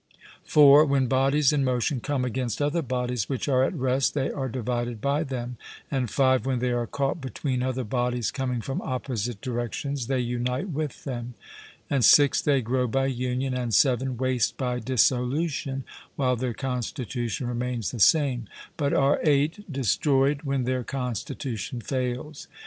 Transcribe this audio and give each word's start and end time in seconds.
(4) 0.45 0.83
When 0.85 1.05
bodies 1.05 1.53
in 1.53 1.63
motion 1.63 1.99
come 1.99 2.25
against 2.25 2.59
other 2.59 2.81
bodies 2.81 3.29
which 3.29 3.47
are 3.47 3.63
at 3.63 3.75
rest, 3.75 4.15
they 4.15 4.31
are 4.31 4.49
divided 4.49 4.99
by 4.99 5.21
them, 5.23 5.57
and 5.91 6.09
(5) 6.09 6.43
when 6.47 6.57
they 6.57 6.71
are 6.71 6.87
caught 6.87 7.21
between 7.21 7.61
other 7.61 7.83
bodies 7.83 8.31
coming 8.31 8.61
from 8.61 8.81
opposite 8.81 9.41
directions 9.41 10.07
they 10.07 10.19
unite 10.19 10.69
with 10.69 11.03
them; 11.03 11.35
and 11.87 12.03
(6) 12.03 12.41
they 12.41 12.61
grow 12.63 12.87
by 12.87 13.05
union 13.05 13.53
and 13.53 13.75
(7) 13.75 14.17
waste 14.17 14.57
by 14.57 14.79
dissolution 14.79 15.83
while 16.15 16.35
their 16.35 16.55
constitution 16.55 17.45
remains 17.45 17.91
the 17.91 17.99
same, 17.99 18.47
but 18.77 18.95
are 18.95 19.19
(8) 19.23 19.71
destroyed 19.71 20.41
when 20.41 20.63
their 20.63 20.83
constitution 20.83 21.79
fails. 21.79 22.47